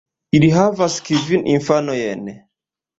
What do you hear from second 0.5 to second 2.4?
havas kvin infanojn.